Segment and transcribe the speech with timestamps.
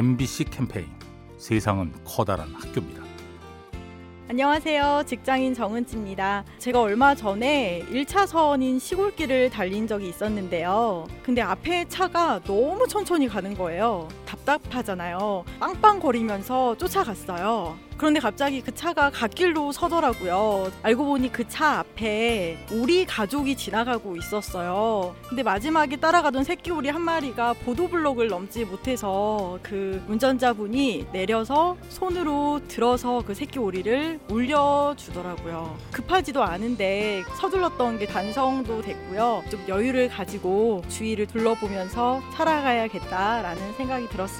[0.00, 0.86] MBC 캠페인
[1.36, 3.02] 세상은 커다란 학교입니다.
[4.30, 5.02] 안녕하세요.
[5.06, 6.42] 직장인 정은지입니다.
[6.56, 11.06] 제가 얼마 전에 1차선인 시골길을 달린 적이 있었는데요.
[11.22, 14.08] 근데 앞에 차가 너무 천천히 가는 거예요.
[14.50, 15.44] 답답하잖아요.
[15.60, 17.76] 빵빵거리면서 쫓아갔어요.
[17.96, 20.72] 그런데 갑자기 그 차가 갓길로 서더라고요.
[20.82, 25.14] 알고 보니 그 차 앞에 우리 가족이 지나가고 있었어요.
[25.28, 33.22] 근데 마지막에 따라가던 새끼 오리 한 마리가 보도블록을 넘지 못해서 그 운전자분이 내려서 손으로 들어서
[33.26, 35.76] 그 새끼 오리를 올려주더라고요.
[35.90, 39.42] 급하지도 않은데 서둘렀던 게 단성도 됐고요.
[39.50, 44.39] 좀 여유를 가지고 주위를 둘러보면서 살아가야겠다라는 생각이 들었습니다.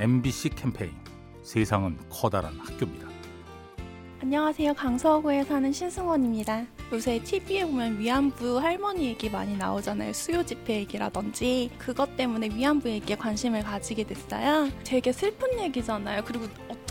[0.00, 0.92] MBC 캠페인
[1.42, 3.06] 세상은 커다란 학교입니다.
[4.22, 4.72] 안녕하세요.
[4.72, 6.64] 강서구에 사는 신승원입니다.
[6.90, 10.14] 요새 TV에 보면 위안부 할머니 얘기 많이 나오잖아요.
[10.14, 11.70] 수요 집회 얘기라든지.
[11.76, 14.70] 그것 때문에 위안부 얘기에 관심을 가지게 됐어요.
[14.84, 16.22] 되게 슬픈 얘기잖아요.
[16.24, 16.46] 그리고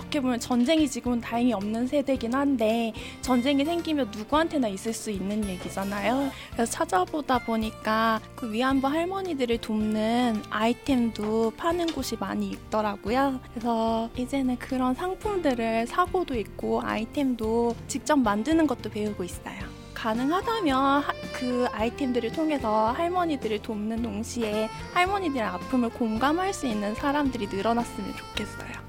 [0.10, 6.32] 어떻게 보면 전쟁이 지금은 다행히 없는 세대긴 한데 전쟁이 생기면 누구한테나 있을 수 있는 얘기잖아요.
[6.52, 13.40] 그래서 찾아보다 보니까 그 위안부 할머니들을 돕는 아이템도 파는 곳이 많이 있더라고요.
[13.54, 19.60] 그래서 이제는 그런 상품들을 사고도 있고 아이템도 직접 만드는 것도 배우고 있어요.
[19.94, 28.89] 가능하다면 그 아이템들을 통해서 할머니들을 돕는 동시에 할머니들의 아픔을 공감할 수 있는 사람들이 늘어났으면 좋겠어요.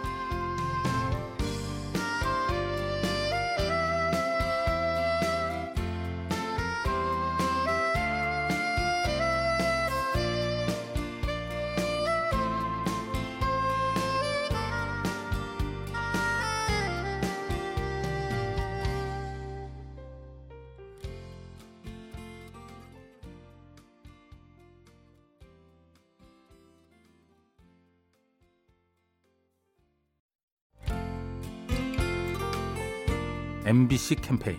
[33.65, 34.57] MBC 캠페인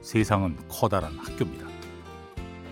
[0.00, 1.66] 세상은 커다란 학교입니다.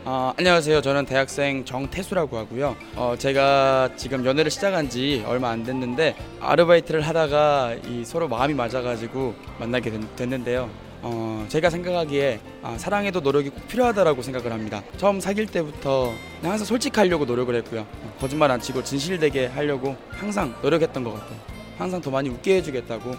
[0.04, 0.80] 어, 안녕하세요.
[0.80, 2.76] 저는 대학생 정태수라고 하고요.
[2.94, 9.34] 어, 제가 지금 연애를 시작한 지 얼마 안 됐는데 아르바이트를 하다가 이 서로 마음이 맞아가지고
[9.58, 10.70] 만나게 됐, 는데요
[11.02, 14.82] 어, 제가 생각하기에 아, 사랑에도 노력이 꼭 필요하다라고 생각을 합니다.
[14.98, 16.12] 처음 사귈 때부터
[16.42, 17.86] 항상 솔직하려고 노력을 했고요.
[18.20, 21.38] 거짓말 안 치고 진실되게 하려고 항상 노력했던 것 같아요.
[21.76, 23.14] 항상 더 많이 웃게 해주겠다고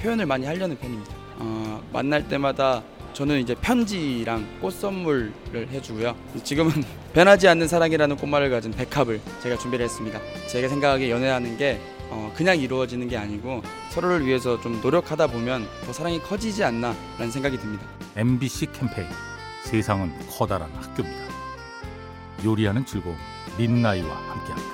[0.00, 1.15] 표현을 많이 하려는 편입니다.
[1.38, 2.82] 어, 만날 때마다
[3.12, 5.32] 저는 이제 편지랑 꽃 선물을
[5.70, 6.14] 해주고요.
[6.44, 6.72] 지금은
[7.14, 10.20] 변하지 않는 사랑이라는 꽃말을 가진 백합을 제가 준비를 했습니다.
[10.48, 11.80] 제가 생각하기에 연애하는 게
[12.10, 17.56] 어, 그냥 이루어지는 게 아니고 서로를 위해서 좀 노력하다 보면 더 사랑이 커지지 않나라는 생각이
[17.56, 17.84] 듭니다.
[18.16, 19.08] MBC 캠페인
[19.64, 21.24] 세상은 커다란 학교입니다.
[22.44, 23.16] 요리하는 즐거움
[23.56, 24.65] 민나이와 함께합니다.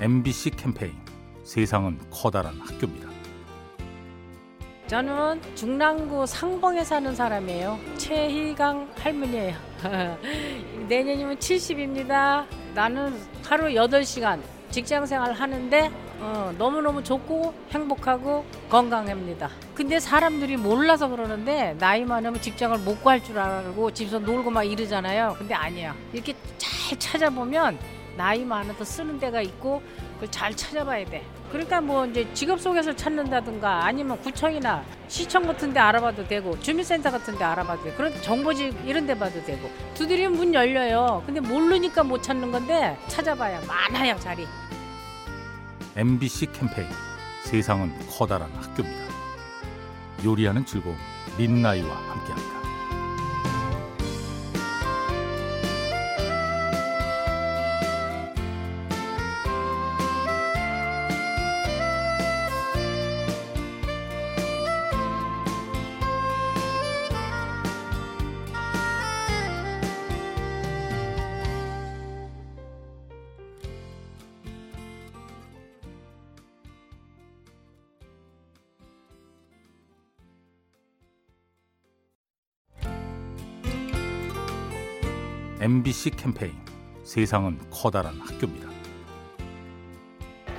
[0.00, 0.92] MBC 캠페인
[1.42, 3.08] 세상은 커다란 학교입니다.
[4.86, 7.78] 저는 중랑구 상봉에 사는 사람이에요.
[7.96, 9.56] 최희강 할머니예요.
[10.88, 12.46] 내년이면 70입니다.
[12.74, 13.12] 나는
[13.44, 14.40] 하루 8시간
[14.70, 15.90] 직장 생활 하는데
[16.20, 19.50] 어, 너무너무 좋고 행복하고 건강합니다.
[19.74, 25.34] 근데 사람들이 몰라서 그러는데 나이 많으면 직장을 못 구할 줄 알고 집에서 놀고 막 이러잖아요.
[25.38, 25.94] 근데 아니야.
[26.12, 27.78] 이렇게 잘 찾아보면
[28.18, 29.80] 나이 많아도 쓰는 데가 있고
[30.14, 31.24] 그걸 잘 찾아봐야 돼.
[31.52, 37.38] 그러니까 뭐 이제 직업 속에서 찾는다든가 아니면 구청이나 시청 같은 데 알아봐도 되고 주민센터 같은
[37.38, 41.22] 데 알아봐도 되고 그런 정보직 이런 데 봐도 되고 두드리면 문 열려요.
[41.24, 44.46] 근데 모르니까 못 찾는 건데 찾아봐야 많아요 자리.
[45.94, 46.88] MBC 캠페인
[47.44, 49.08] 세상은 커다란 학교입니다.
[50.24, 50.96] 요리하는 즐거움
[51.38, 52.47] 민나이와 함께합니다.
[85.68, 86.54] MBC 캠페인
[87.04, 88.70] 세상은 커다란 학교입니다.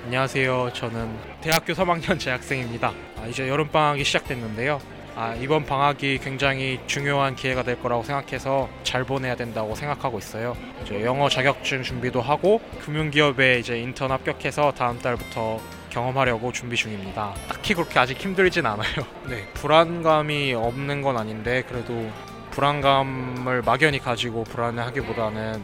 [0.05, 0.71] 안녕하세요.
[0.73, 2.93] 저는 대학교 3학년 재학생입니다.
[3.17, 4.79] 아, 이제 여름 방학이 시작됐는데요.
[5.15, 10.55] 아, 이번 방학이 굉장히 중요한 기회가 될 거라고 생각해서 잘 보내야 된다고 생각하고 있어요.
[10.83, 15.59] 이제 영어 자격증 준비도 하고 금융기업에 이제 인턴 합격해서 다음 달부터
[15.89, 17.33] 경험하려고 준비 중입니다.
[17.47, 19.07] 딱히 그렇게 아직 힘들진 않아요.
[19.27, 22.11] 네, 불안감이 없는 건 아닌데 그래도
[22.51, 25.63] 불안감을 막연히 가지고 불안해하기보다는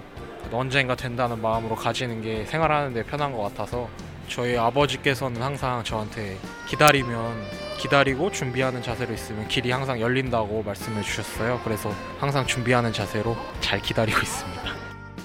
[0.52, 3.90] 언젠가 된다는 마음으로 가지는 게 생활하는데 편한 것 같아서
[4.28, 6.38] 저희 아버지께서는 항상 저한테
[6.68, 7.44] 기다리면
[7.78, 11.60] 기다리고 준비하는 자세로 있으면 길이 항상 열린다고 말씀해 주셨어요.
[11.64, 14.62] 그래서 항상 준비하는 자세로 잘 기다리고 있습니다.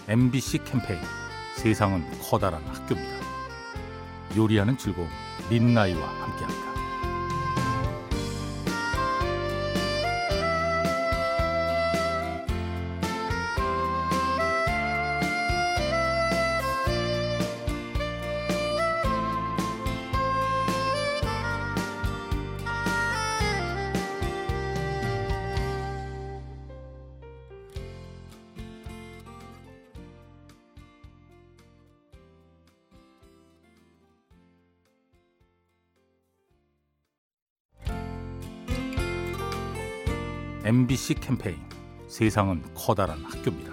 [0.09, 1.01] MBC 캠페인
[1.55, 3.21] 세상은 커다란 학교입니다.
[4.37, 5.09] 요리하는 즐거움
[5.49, 6.60] 민나이와 함께합니다.
[40.71, 41.59] MBC 캠페인
[42.07, 43.73] 세상은 커다란 학교입니다.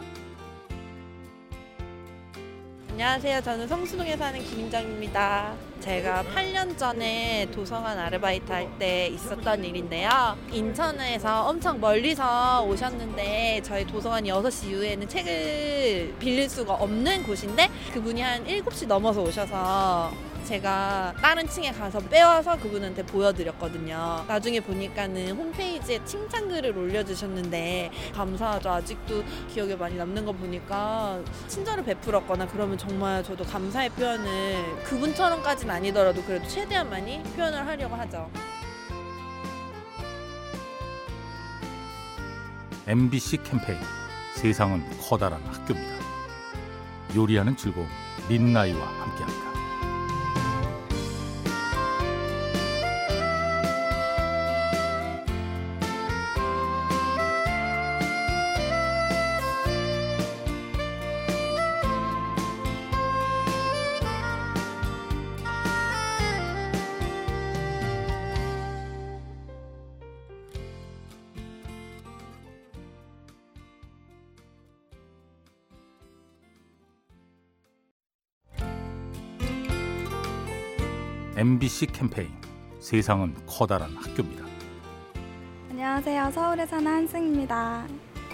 [2.90, 3.42] 안녕하세요.
[3.44, 5.54] 저는 성수동에 사는 김인정입니다.
[5.80, 10.36] 제가 8년 전에 도서관 아르바이트 할 때 있었던 일인데요.
[10.52, 18.44] 인천에서 엄청 멀리서 오셨는데 저희 도서관이 6시 이후에는 책을 빌릴 수가 없는 곳인데 그분이 한
[18.44, 20.12] 7시 넘어서 오셔서
[20.48, 24.24] 제가 다른 층에 가서 빼와서 그분한테 보여드렸거든요.
[24.30, 28.70] 나중에 보니까는 홈페이지에 칭찬글을 올려주셨는데 감사하죠.
[28.70, 36.24] 아직도 기억에 많이 남는 거 보니까 친절을 베풀었거나 그러면 정말 저도 감사의 표현을 그분처럼까지는 아니더라도
[36.24, 38.32] 그래도 최대한 많이 표현을 하려고 하죠.
[42.88, 43.80] MBC 캠페인
[44.36, 45.98] 세상은 커다란 학교입니다.
[47.18, 47.90] 요리하는 즐거움
[48.30, 49.47] 민나이와 함께합니다.
[81.38, 82.32] MBC 캠페인
[82.80, 84.44] 세상은 커다란 학교입니다.
[85.70, 86.32] 안녕하세요.
[86.32, 87.86] 서울에 사는 한승입니다.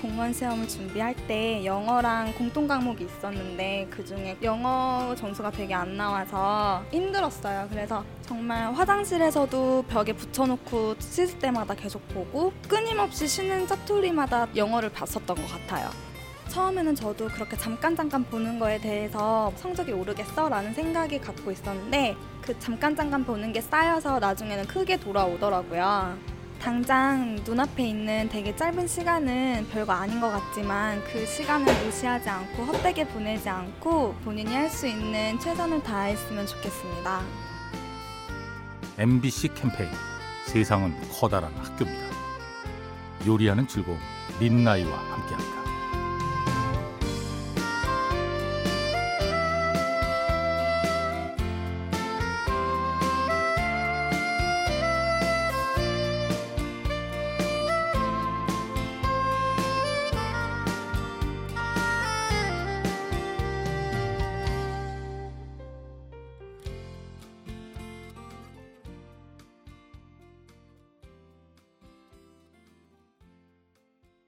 [0.01, 6.81] 공무원 시험을 준비할 때 영어랑 공통 과목이 있었는데 그 중에 영어 점수가 되게 안 나와서
[6.91, 7.67] 힘들었어요.
[7.69, 15.45] 그래서 정말 화장실에서도 벽에 붙여놓고 씻을 때마다 계속 보고 끊임없이 쉬는 짜투리마다 영어를 봤었던 것
[15.51, 15.89] 같아요.
[16.53, 20.49] 처음에는 저도 그렇게 잠깐 잠깐 보는 거에 대해서 성적이 오르겠어?
[20.49, 26.15] 라는 생각이 갖고 있었는데 그 잠깐 잠깐 보는 게 쌓여서 나중에는 크게 돌아오더라고요.
[26.61, 33.07] 당장 눈앞에 있는 되게 짧은 시간은 별거 아닌 것 같지만 그 시간을 무시하지 않고 헛되게
[33.07, 37.21] 보내지 않고 본인이 할 수 있는 최선을 다했으면 좋겠습니다.
[38.99, 39.89] MBC 캠페인
[40.45, 42.15] 세상은 커다란 학교입니다.
[43.25, 43.97] 요리하는 즐거움
[44.39, 45.62] 민나이와 함께합니다.